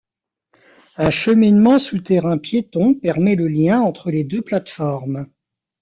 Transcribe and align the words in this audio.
Un 0.97 1.11
cheminement 1.11 1.77
souterrain 1.77 2.39
piéton 2.39 2.95
permet 2.95 3.35
le 3.35 3.47
lien 3.47 3.81
entre 3.81 4.09
les 4.09 4.23
deux 4.23 4.41
plateformes. 4.41 5.27